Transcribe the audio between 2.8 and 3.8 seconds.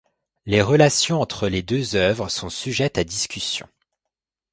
à discussion.